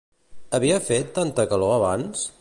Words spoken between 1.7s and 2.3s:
abans?